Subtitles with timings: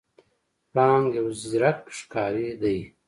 [0.71, 2.77] پړانګ یو زیرک ښکاری دی.